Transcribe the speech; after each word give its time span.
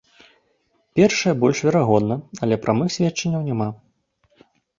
Першае 0.99 1.33
больш 1.43 1.57
верагодна, 1.67 2.17
але 2.47 2.55
прамых 2.65 2.89
сведчанняў 2.97 3.45
няма. 3.53 3.69